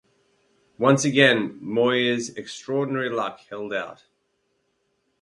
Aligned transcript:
Once 0.79 1.05
again 1.05 1.59
Muir's 1.61 2.29
extraordinary 2.35 3.07
luck 3.07 3.39
held 3.51 3.71
out. 3.71 4.05